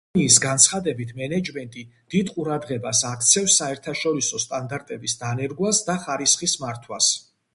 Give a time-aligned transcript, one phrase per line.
[0.09, 7.15] კომპანიის განცხადებით, მენეჯმენტი დიდ ყურადღებას აქცევს საერთაშორისო სტანდარტების დანერგვას და ხარისხის მართვას.